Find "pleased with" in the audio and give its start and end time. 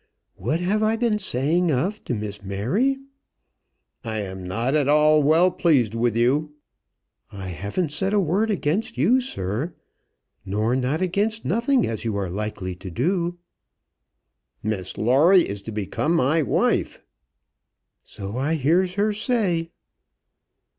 5.51-6.17